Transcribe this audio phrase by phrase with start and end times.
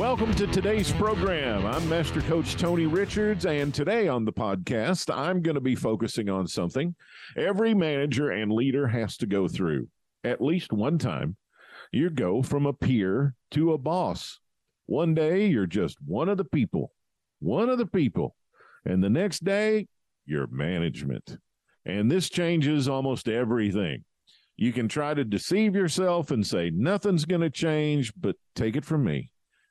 [0.00, 1.66] Welcome to today's program.
[1.66, 6.30] I'm Master Coach Tony Richards, and today on the podcast, I'm going to be focusing
[6.30, 6.94] on something
[7.36, 9.88] every manager and leader has to go through
[10.24, 11.36] at least one time.
[11.92, 14.40] You go from a peer to a boss.
[14.86, 16.92] One day, you're just one of the people,
[17.40, 18.34] one of the people,
[18.86, 19.86] and the next day,
[20.24, 21.36] you're management.
[21.84, 24.04] And this changes almost everything.
[24.56, 28.86] You can try to deceive yourself and say nothing's going to change, but take it
[28.86, 29.30] from me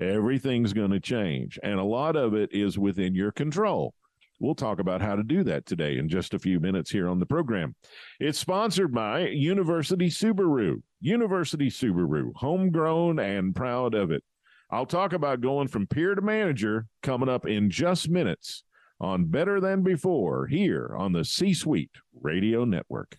[0.00, 1.58] everything's going to change.
[1.62, 3.94] And a lot of it is within your control.
[4.40, 7.18] We'll talk about how to do that today in just a few minutes here on
[7.18, 7.74] the program.
[8.18, 10.82] It's sponsored by University Subaru.
[11.00, 14.22] University Subaru, homegrown and proud of it.
[14.70, 18.64] I'll talk about going from peer to manager coming up in just minutes
[19.00, 23.16] on Better Than Before here on the C Suite Radio Network.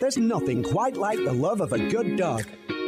[0.00, 2.46] There's nothing quite like the love of a good dog.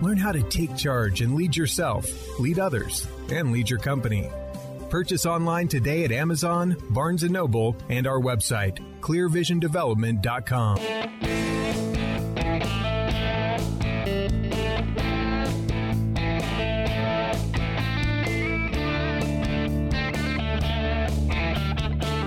[0.00, 2.06] Learn how to take charge and lead yourself,
[2.38, 4.30] lead others, and lead your company.
[4.90, 10.78] Purchase online today at Amazon, Barnes & Noble, and our website, clearvisiondevelopment.com.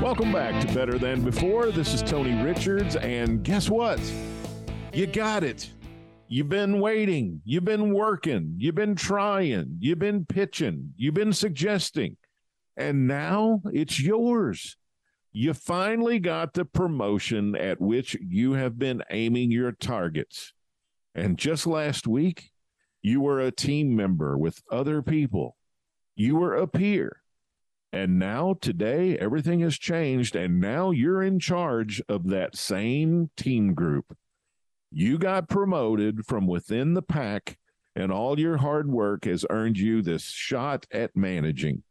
[0.02, 1.72] Welcome back to Better Than Before.
[1.72, 4.00] This is Tony Richards, and guess what?
[4.94, 5.70] You got it.
[6.34, 7.42] You've been waiting.
[7.44, 8.56] You've been working.
[8.58, 9.76] You've been trying.
[9.80, 10.94] You've been pitching.
[10.96, 12.16] You've been suggesting.
[12.78, 14.78] And now it's yours.
[15.34, 20.54] You finally got the promotion at which you have been aiming your targets.
[21.14, 22.52] And just last week,
[23.02, 25.58] you were a team member with other people.
[26.16, 27.22] You were a peer.
[27.92, 30.38] And now, today, everything has changed.
[30.38, 34.16] And now you're in charge of that same team group.
[34.92, 37.58] You got promoted from within the pack,
[37.96, 41.84] and all your hard work has earned you this shot at managing.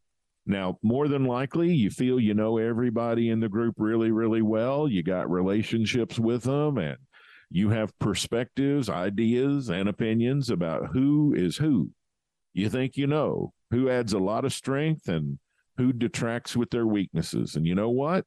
[0.44, 4.86] Now, more than likely, you feel you know everybody in the group really, really well.
[4.86, 6.98] You got relationships with them, and
[7.50, 11.90] you have perspectives, ideas, and opinions about who is who.
[12.52, 15.38] You think you know who adds a lot of strength and
[15.76, 17.56] who detracts with their weaknesses.
[17.56, 18.26] And you know what?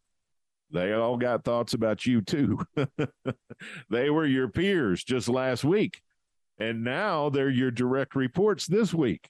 [0.74, 2.60] They all got thoughts about you too.
[3.90, 6.02] they were your peers just last week.
[6.58, 9.30] And now they're your direct reports this week.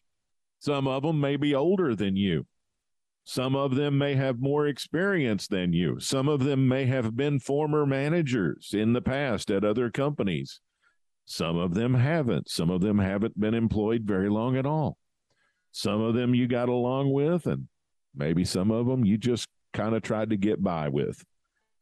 [0.59, 2.45] Some of them may be older than you.
[3.25, 5.99] Some of them may have more experience than you.
[5.99, 10.61] Some of them may have been former managers in the past at other companies.
[11.25, 12.49] Some of them haven't.
[12.49, 14.97] Some of them haven't been employed very long at all.
[15.71, 17.67] Some of them you got along with, and
[18.15, 21.23] maybe some of them you just kind of tried to get by with.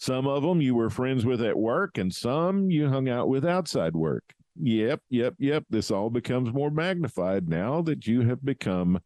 [0.01, 3.45] Some of them you were friends with at work, and some you hung out with
[3.45, 4.33] outside work.
[4.59, 5.63] Yep, yep, yep.
[5.69, 9.00] This all becomes more magnified now that you have become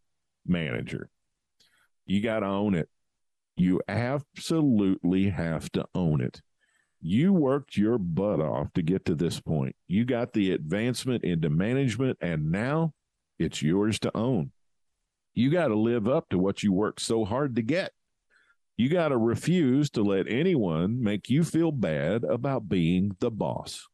[0.48, 1.10] manager.
[2.06, 2.88] You got to own it.
[3.58, 6.42] You absolutely have to own it.
[7.02, 9.76] You worked your butt off to get to this point.
[9.90, 12.94] You got the advancement into management, and now
[13.38, 14.54] it's yours to own.
[15.34, 17.92] You got to live up to what you worked so hard to get.
[18.78, 23.88] You got to refuse to let anyone make you feel bad about being the boss.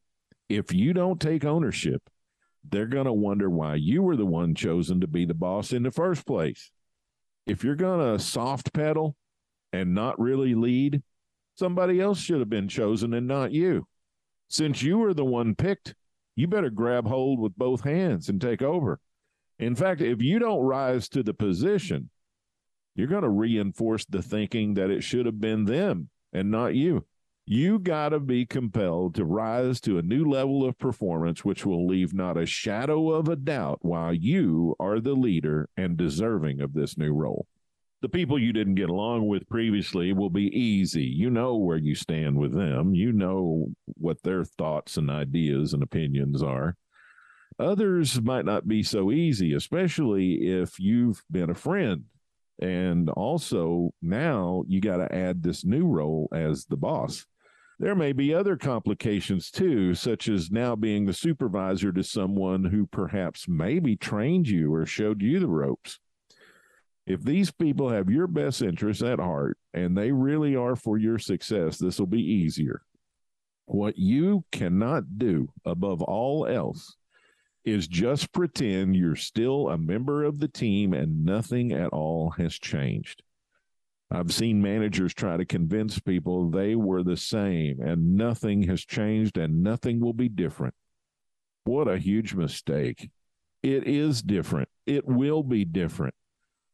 [0.49, 2.01] If you don't take ownership,
[2.69, 5.83] they're going to wonder why you were the one chosen to be the boss in
[5.83, 6.71] the first place.
[7.45, 9.15] If you're going to soft pedal
[9.73, 11.01] and not really lead,
[11.55, 13.87] somebody else should have been chosen and not you.
[14.47, 15.95] Since you were the one picked,
[16.35, 18.99] you better grab hold with both hands and take over.
[19.59, 22.09] In fact, if you don't rise to the position,
[22.95, 27.05] you're going to reinforce the thinking that it should have been them and not you.
[27.45, 31.87] You got to be compelled to rise to a new level of performance, which will
[31.87, 36.73] leave not a shadow of a doubt why you are the leader and deserving of
[36.73, 37.47] this new role.
[38.01, 41.03] The people you didn't get along with previously will be easy.
[41.03, 45.83] You know where you stand with them, you know what their thoughts and ideas and
[45.83, 46.77] opinions are.
[47.59, 52.05] Others might not be so easy, especially if you've been a friend.
[52.61, 57.25] And also now you got to add this new role as the boss.
[57.79, 62.85] There may be other complications too, such as now being the supervisor to someone who
[62.85, 65.99] perhaps maybe trained you or showed you the ropes.
[67.07, 71.17] If these people have your best interests at heart and they really are for your
[71.17, 72.83] success, this will be easier.
[73.65, 76.95] What you cannot do above all else
[77.63, 82.53] is just pretend you're still a member of the team and nothing at all has
[82.55, 83.23] changed.
[84.09, 89.37] I've seen managers try to convince people they were the same and nothing has changed
[89.37, 90.73] and nothing will be different.
[91.63, 93.09] What a huge mistake.
[93.63, 94.69] It is different.
[94.85, 96.15] It will be different.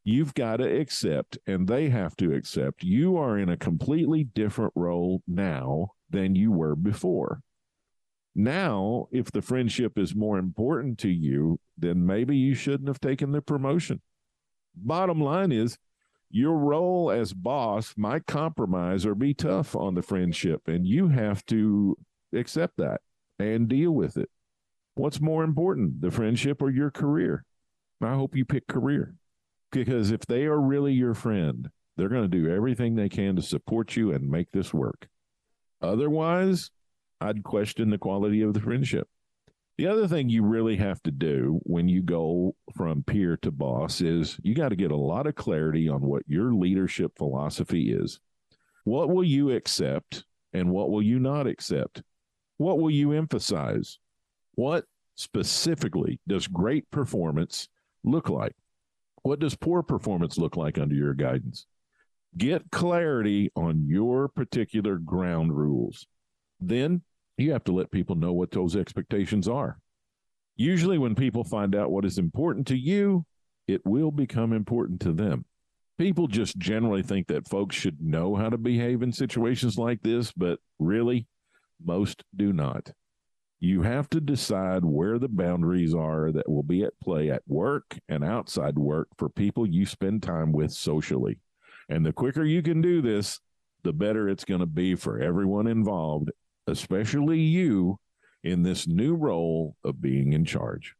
[0.04, 4.72] You've got to accept, and they have to accept, you are in a completely different
[4.74, 7.42] role now than you were before.
[8.38, 13.32] Now, if the friendship is more important to you, then maybe you shouldn't have taken
[13.32, 14.00] the promotion.
[14.76, 15.76] Bottom line is,
[16.30, 21.44] your role as boss might compromise or be tough on the friendship, and you have
[21.46, 21.98] to
[22.32, 23.00] accept that
[23.40, 24.30] and deal with it.
[24.94, 27.44] What's more important, the friendship or your career?
[28.00, 29.16] I hope you pick career
[29.72, 33.42] because if they are really your friend, they're going to do everything they can to
[33.42, 35.08] support you and make this work.
[35.82, 36.70] Otherwise,
[37.20, 39.08] I'd question the quality of the friendship.
[39.76, 44.00] The other thing you really have to do when you go from peer to boss
[44.00, 48.18] is you got to get a lot of clarity on what your leadership philosophy is.
[48.84, 52.02] What will you accept and what will you not accept?
[52.56, 53.98] What will you emphasize?
[54.54, 57.68] What specifically does great performance
[58.02, 58.56] look like?
[59.22, 61.66] What does poor performance look like under your guidance?
[62.36, 66.06] Get clarity on your particular ground rules.
[66.60, 67.02] Then
[67.38, 69.78] you have to let people know what those expectations are.
[70.56, 73.24] Usually, when people find out what is important to you,
[73.68, 75.44] it will become important to them.
[75.98, 80.32] People just generally think that folks should know how to behave in situations like this,
[80.32, 81.26] but really,
[81.84, 82.90] most do not.
[83.60, 87.98] You have to decide where the boundaries are that will be at play at work
[88.08, 91.40] and outside work for people you spend time with socially.
[91.88, 93.40] And the quicker you can do this,
[93.82, 96.30] the better it's going to be for everyone involved
[96.68, 97.98] especially you,
[98.44, 100.94] in this new role of being in charge.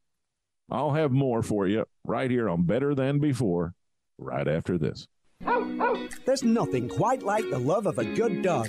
[0.71, 3.75] I'll have more for you right here on Better Than Before,
[4.19, 5.07] right after this.
[6.27, 8.69] There's nothing quite like the love of a good dog.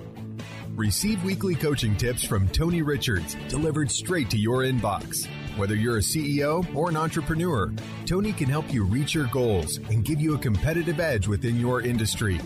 [0.75, 5.27] Receive weekly coaching tips from Tony Richards delivered straight to your inbox.
[5.57, 7.73] Whether you're a CEO or an entrepreneur,
[8.05, 11.81] Tony can help you reach your goals and give you a competitive edge within your
[11.81, 12.39] industry.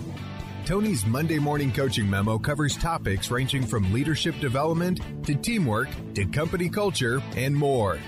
[0.65, 6.67] Tony's Monday morning coaching memo covers topics ranging from leadership development to teamwork to company
[6.67, 7.99] culture and more.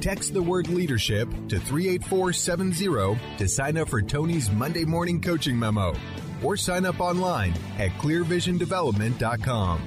[0.00, 5.94] Text the word leadership to 38470 to sign up for Tony's Monday morning coaching memo
[6.42, 9.82] or sign up online at clearvisiondevelopment.com.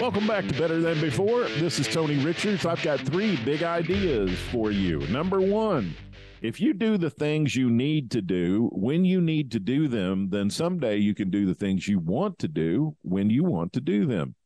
[0.00, 1.44] Welcome back to Better Than Before.
[1.44, 2.64] This is Tony Richards.
[2.64, 5.00] I've got three big ideas for you.
[5.08, 5.96] Number one,
[6.42, 10.28] if you do the things you need to do when you need to do them,
[10.30, 13.80] then someday you can do the things you want to do when you want to
[13.80, 14.36] do them.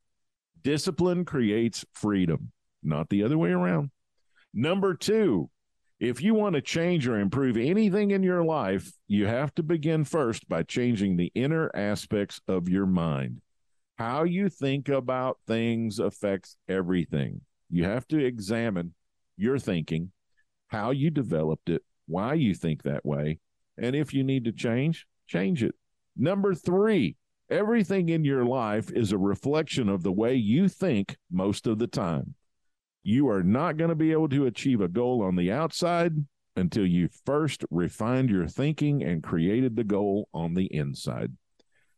[0.63, 2.53] Discipline creates freedom
[2.83, 3.91] not the other way around.
[4.53, 5.51] Number two,
[5.99, 10.05] if you want to change or improve anything in your life, you have to begin
[10.05, 13.43] first by changing the inner aspects of your mind.
[13.99, 17.43] How you think about things affects everything.
[17.69, 18.95] You have to examine
[19.37, 20.11] your thinking,
[20.69, 23.39] how you developed it, why you think that way,
[23.77, 25.75] and if you need to change, change it.
[26.17, 27.17] Number three,
[27.51, 31.87] everything in your life is a reflection of the way you think most of the
[31.87, 32.35] time.
[33.03, 36.13] You are not going to be able to achieve a goal on the outside
[36.57, 41.33] until you first refined your thinking and created the goal on the inside.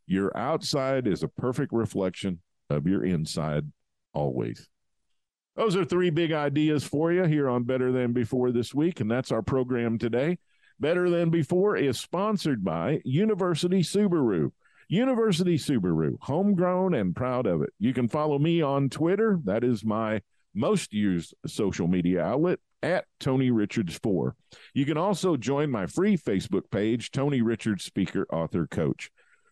[0.06, 2.40] Your outside is a perfect reflection
[2.70, 3.70] of your inside
[4.12, 4.68] always.
[5.56, 9.10] Those are three big ideas for you here on Better Than Before this week, and
[9.10, 10.38] that's our program today.
[10.80, 14.52] Better Than Before is sponsored by University Subaru.
[14.88, 17.70] University Subaru, homegrown and proud of it.
[17.78, 19.40] You can follow me on Twitter.
[19.44, 20.20] That is my
[20.54, 24.34] most used social media outlet at Tony Richards 4.
[24.74, 29.10] You can also join my free Facebook page, Tony Richards Speaker, Author, Coach.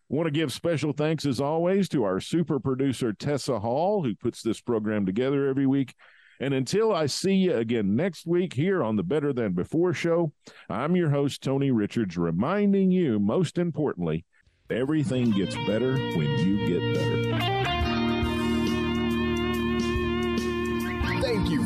[0.09, 4.42] Want to give special thanks, as always, to our super producer, Tessa Hall, who puts
[4.42, 5.95] this program together every week.
[6.40, 10.33] And until I see you again next week here on the Better Than Before show,
[10.69, 14.25] I'm your host, Tony Richards, reminding you, most importantly,
[14.71, 17.60] everything gets better when you get better.